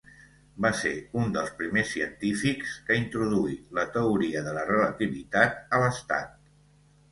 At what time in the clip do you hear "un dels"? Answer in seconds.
1.23-1.51